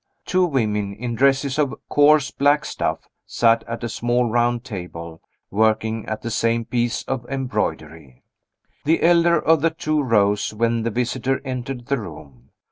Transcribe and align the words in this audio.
Two 0.25 0.47
women, 0.47 0.95
in 0.95 1.13
dresses 1.13 1.59
of 1.59 1.75
coarse 1.87 2.31
black 2.31 2.65
stuff, 2.65 3.07
sat 3.27 3.63
at 3.67 3.83
a 3.83 3.87
small 3.87 4.27
round 4.31 4.63
table, 4.63 5.21
working 5.51 6.07
at 6.07 6.23
the 6.23 6.31
same 6.31 6.65
piece 6.65 7.03
of 7.03 7.23
embroidery. 7.29 8.23
The 8.83 9.03
elder 9.03 9.39
of 9.39 9.61
the 9.61 9.69
two 9.69 10.01
rose 10.01 10.55
when 10.55 10.81
the 10.81 10.89
visitor 10.89 11.39
entered 11.45 11.85
the 11.85 11.99
room. 11.99 12.49